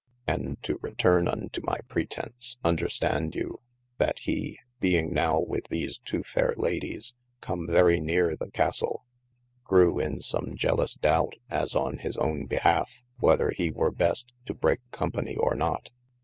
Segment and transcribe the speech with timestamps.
[0.25, 3.59] And to returne unto my pretence, understand you,
[3.99, 9.05] that he (being now with these two fair Ladies come very neere the castle)
[9.63, 14.55] grew in some jelouse doubt (as on his own /behalf) whether he wer best to
[14.55, 15.91] break copany or not.